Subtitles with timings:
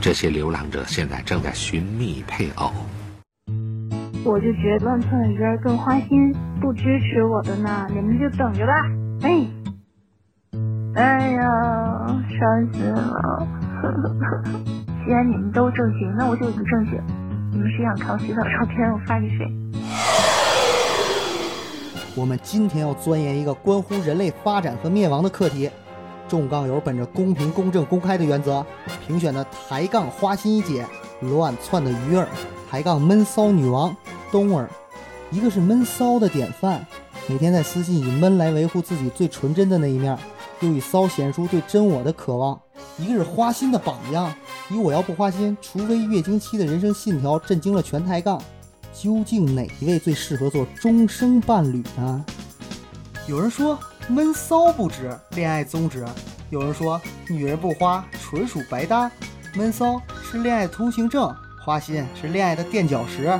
[0.00, 2.72] 这些流浪者现在正在寻觅配偶。
[4.24, 8.72] 我就觉得乱窜的鱼儿更花心，不支持我的呢，你们就等着吧。
[9.22, 9.46] 哎，
[10.94, 11.42] 哎呀，
[12.28, 13.46] 伤心了。
[15.04, 16.94] 既然你们都正经，那我就不正经。
[17.50, 19.46] 你们谁想看我洗澡照片，我发给谁。
[22.14, 25.70] 我们今天要钻研一个关乎人类发展和灭亡的课题。
[26.28, 28.64] 众杠友本着公平、公正、公开的原则，
[29.06, 30.86] 评选的抬杠花心一姐、
[31.20, 32.28] 乱窜的鱼儿、
[32.70, 33.96] 抬杠闷骚女王
[34.30, 34.68] 冬儿。
[35.30, 36.86] 一个是闷骚的典范，
[37.26, 40.16] 每天在私信以闷来维护自己最纯真的那一面，
[40.60, 42.58] 又以骚显出对真我的渴望。
[42.96, 44.32] 一个是花心的榜样，
[44.70, 48.40] 以我要不花心，除非月经期的人生信条震惊了全抬杠。
[48.94, 52.24] 究竟哪一位最适合做终生伴侣呢？
[53.26, 53.78] 有人说。
[54.10, 56.02] 闷骚不止，恋爱宗旨。
[56.48, 56.98] 有人说，
[57.28, 59.10] 女人不花纯属白搭。
[59.54, 61.30] 闷骚是恋爱通行证，
[61.62, 63.38] 花心是恋爱的垫脚石。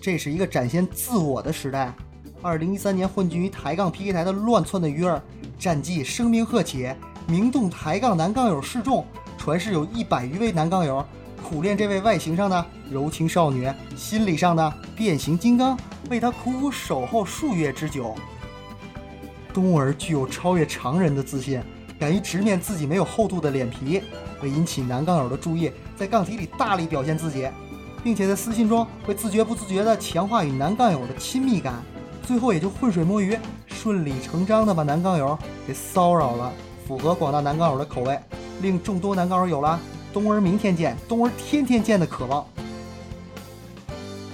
[0.00, 1.94] 这是一个展现自我的时代。
[2.42, 5.22] 二零一三年混迹于抬杠 PK 台的乱窜的鱼儿，
[5.56, 6.92] 战绩声名鹤起，
[7.28, 9.06] 名动抬杠男杠友示众。
[9.38, 11.04] 传世有一百余位男杠友
[11.48, 15.78] 苦练这位外形上的柔情少女，心理上的变形金刚，
[16.10, 18.16] 为她苦苦守候数月之久。
[19.52, 21.62] 东儿具有超越常人的自信，
[21.98, 24.02] 敢于直面自己没有厚度的脸皮，
[24.42, 27.48] 为引起男杠友的注意，在杠题里大力表现自己，
[28.02, 31.74] 并且在私信中会自觉不自觉地强化与男杠友的亲密感，
[32.22, 33.36] 最后也就浑水摸鱼，
[33.66, 36.52] 顺理成章地把男杠友给骚扰了，
[36.86, 38.18] 符合广大男杠友的口味，
[38.60, 39.78] 令众多男杠友有了
[40.12, 42.44] 东儿明天见，东儿天天见的渴望。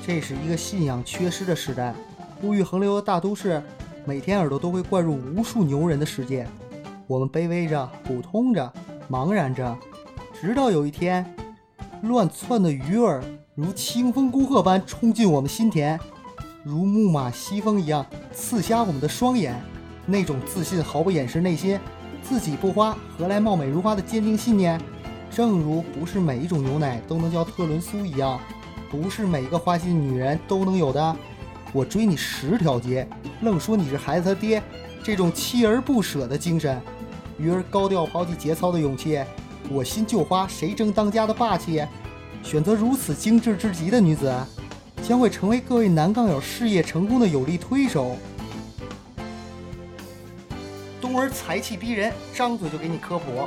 [0.06, 1.94] 这是一个信仰缺失的时代，
[2.42, 3.62] 物欲横流的大都市。
[4.08, 6.48] 每天耳朵都会灌入无数牛人的世界，
[7.06, 8.72] 我们卑微着，普通着，
[9.10, 9.76] 茫然着，
[10.32, 11.22] 直到有一天，
[12.04, 13.22] 乱窜的鱼儿
[13.54, 16.00] 如清风孤鹤般冲进我们心田，
[16.64, 19.54] 如木马西风一样刺瞎我们的双眼。
[20.06, 21.78] 那种自信毫不掩饰内心，
[22.22, 24.80] 自己不花何来貌美如花的坚定信念，
[25.30, 28.40] 正如不是每一种牛奶都能叫特仑苏一样，
[28.90, 31.14] 不是每一个花心女人都能有的。
[31.72, 33.06] 我追你十条街，
[33.42, 34.62] 愣说你是孩子他爹，
[35.02, 36.80] 这种锲而不舍的精神，
[37.38, 39.20] 鱼儿高调抛弃节操的勇气，
[39.70, 41.84] 我心就花谁争当家的霸气，
[42.42, 44.34] 选择如此精致至极的女子，
[45.02, 48.16] 将会成为各位男杠友事业成功的有力推手。
[51.00, 53.46] 冬儿才气逼人，张嘴就给你科普，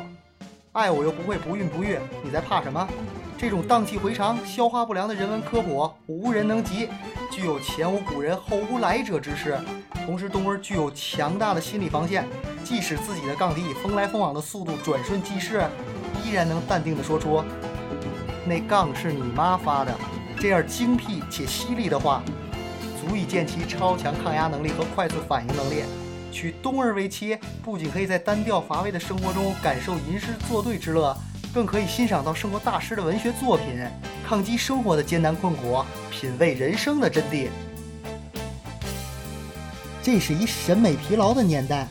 [0.73, 2.87] 爱我又不会不孕不育，你在怕什么？
[3.35, 6.87] 这种荡气回肠、消化不良的人文科普，无人能及。
[7.31, 9.57] 具有前无古人后无来者之势，
[10.05, 12.27] 同时冬儿具有强大的心理防线，
[12.61, 15.63] 即使自己的杠题以风来风往的速度转瞬即逝，
[16.25, 17.41] 依然能淡定地说出
[18.45, 19.97] “那杠是你妈发的”
[20.37, 22.21] 这样精辟且犀利的话，
[22.99, 25.83] 足以见其超强抗压能力和快速反应能力。
[26.33, 31.15] 娶冬儿为妻，不仅可以在单调乏味的生活中感受吟诗作对之乐，
[31.53, 33.65] 更可以欣赏到生活大师的文学作品。
[34.31, 37.49] 抗击生活的艰难困苦，品味人生的真谛。
[40.01, 41.85] 这是一审美疲劳的年代，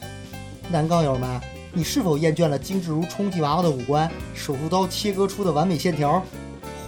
[0.70, 1.38] 男杠友们，
[1.70, 6.24] 你是否厌倦了精致如充气娃娃的五官，手术刀切割出的完美线条？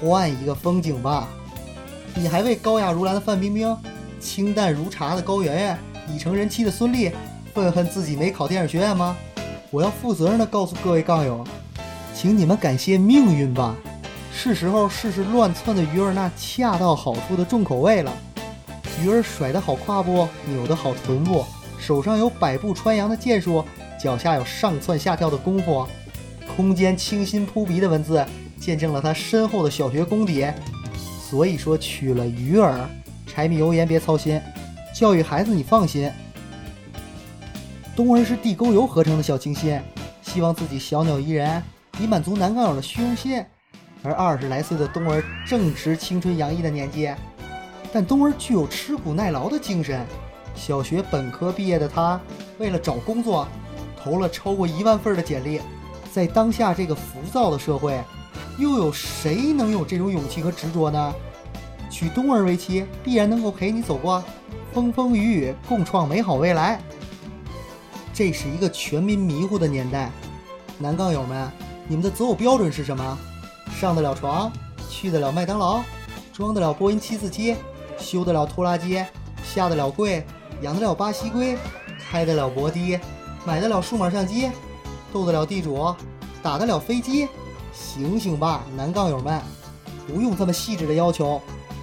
[0.00, 1.28] 换一个风景吧。
[2.14, 3.76] 你还为高雅如兰的范冰冰、
[4.18, 7.12] 清淡如茶的高圆圆、已成人妻的孙俪，
[7.52, 9.14] 愤恨自己没考电影学院吗？
[9.70, 11.44] 我要负责任的告诉各位杠友，
[12.14, 13.76] 请你们感谢命运吧。
[14.34, 18.12] 是时候试试乱窜的鱼儿那恰到好处的重口味了。
[19.00, 21.44] 鱼儿甩得好胯部，扭得好臀部，
[21.78, 23.64] 手上有百步穿杨的剑术，
[24.00, 25.86] 脚下有上窜下跳的功夫。
[26.56, 28.24] 空间清新扑鼻的文字，
[28.58, 30.46] 见证了他深厚的小学功底。
[31.30, 32.88] 所以说，娶了鱼儿，
[33.26, 34.40] 柴米油盐别操心，
[34.94, 36.10] 教育孩子你放心。
[37.94, 39.80] 冬儿是地沟油合成的小清新，
[40.20, 41.62] 希望自己小鸟依人，
[42.00, 43.42] 以满足男杠友的虚荣心。
[44.02, 47.08] 而二十来岁的冬儿正值青春洋溢的年纪，
[47.92, 50.04] 但冬儿具有吃苦耐劳的精神。
[50.54, 52.20] 小学本科毕业的他，
[52.58, 53.46] 为了找工作，
[53.96, 55.60] 投了超过一万份的简历。
[56.12, 57.98] 在当下这个浮躁的社会，
[58.58, 61.14] 又有谁能有这种勇气和执着呢？
[61.88, 64.22] 娶冬儿为妻，必然能够陪你走过
[64.72, 66.80] 风风雨雨，共创美好未来。
[68.12, 70.10] 这是一个全民迷糊的年代，
[70.78, 71.50] 男杠友们，
[71.86, 73.18] 你们的择偶标准是什么？
[73.78, 74.52] 上得了床，
[74.88, 75.82] 去得了麦当劳，
[76.32, 77.56] 装得了波音七四七，
[77.98, 79.04] 修得了拖拉机，
[79.42, 80.24] 下得了跪，
[80.60, 81.58] 养得了巴西龟，
[81.98, 82.98] 开得了摩的，
[83.44, 84.50] 买得了数码相机，
[85.12, 85.94] 斗得了地主，
[86.42, 87.28] 打得了飞机，
[87.72, 89.40] 醒醒吧，男杠友们，
[90.06, 91.40] 不用这么细致的要求。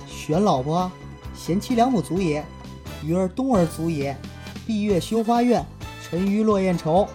[0.08, 0.90] 选老婆，
[1.36, 2.46] 贤妻良母足也，
[3.04, 4.16] 鱼儿冬儿足也。
[4.66, 5.66] 闭月羞花怨，
[6.04, 7.08] 沉鱼落雁愁。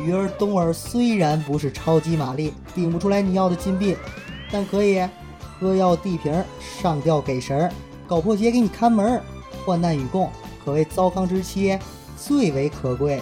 [0.00, 3.96] 鱼儿冬儿虽然不是超级玛丽，顶不出来你要的金币，
[4.52, 5.04] 但可以
[5.40, 7.72] 喝药递瓶，上吊给神儿，
[8.06, 9.20] 搞破鞋给你看门，
[9.66, 10.30] 患难与共，
[10.64, 11.76] 可谓糟糠之妻，
[12.16, 13.20] 最为可贵。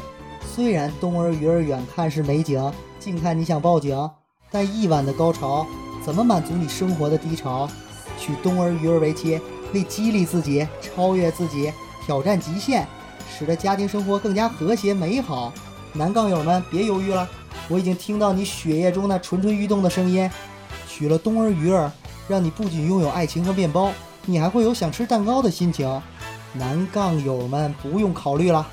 [0.54, 3.98] 虽然冬儿鱼儿远看是美景，近看你想报警，
[4.50, 5.66] 但一晚的高潮
[6.04, 7.66] 怎么满足你生活的低潮？
[8.18, 9.40] 娶冬儿鱼儿为妻，
[9.72, 11.72] 可以激励自己，超越自己，
[12.04, 12.86] 挑战极限，
[13.38, 15.50] 使得家庭生活更加和谐美好。
[15.94, 17.26] 男杠友们别犹豫了，
[17.68, 20.30] 我已经听到你血液中那蠢蠢欲动的声音。
[20.88, 21.90] 娶了冬儿鱼儿，
[22.28, 23.92] 让你不仅拥有爱情和面包，
[24.24, 26.00] 你还会有想吃蛋糕的心情。
[26.54, 28.66] 男杠友们不用考虑了。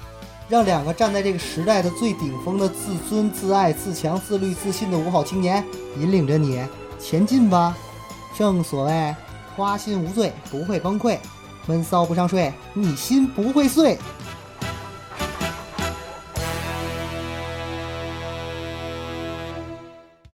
[0.50, 5.64] 让两个站在这个时代的最顶峰的自尊、自爱、自强、自律、自信的五好青年
[5.98, 6.62] 引领着你
[7.00, 7.76] 前进吧。
[8.38, 9.16] 正所谓
[9.56, 11.18] 花心无罪，不会崩溃；
[11.66, 13.98] 闷骚不上税，你心不会碎。